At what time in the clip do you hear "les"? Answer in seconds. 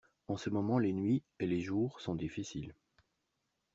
0.79-0.93, 1.45-1.59